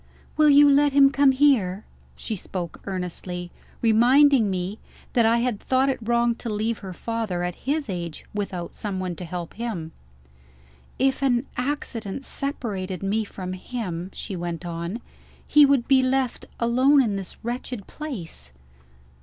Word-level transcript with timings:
"Will 0.35 0.49
you 0.49 0.67
let 0.67 0.93
him 0.93 1.11
come 1.11 1.31
here?" 1.31 1.85
She 2.15 2.35
spoke 2.35 2.81
earnestly; 2.85 3.51
reminding 3.83 4.49
me 4.49 4.79
that 5.13 5.27
I 5.27 5.37
had 5.41 5.59
thought 5.59 5.89
it 5.89 5.99
wrong 6.01 6.33
to 6.37 6.49
leave 6.49 6.79
her 6.79 6.91
father, 6.91 7.43
at 7.43 7.53
his 7.69 7.87
age, 7.87 8.25
without 8.33 8.73
someone 8.73 9.15
to 9.17 9.25
help 9.25 9.53
him. 9.53 9.91
"If 10.97 11.21
an 11.21 11.45
accident 11.55 12.25
separated 12.25 13.03
me 13.03 13.25
from 13.25 13.53
him," 13.53 14.09
she 14.11 14.35
went 14.35 14.65
on, 14.65 15.01
"he 15.45 15.67
would 15.67 15.87
be 15.87 16.01
left 16.01 16.47
alone 16.59 17.03
in 17.03 17.15
this 17.15 17.37
wretched 17.45 17.85
place." 17.85 18.53